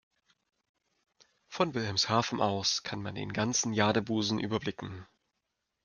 Von 1.47 1.75
Wilhelmshaven 1.75 2.41
aus 2.41 2.81
kann 2.81 3.03
man 3.03 3.13
den 3.13 3.33
ganzen 3.33 3.71
Jadebusen 3.71 4.39
überblicken. 4.39 5.05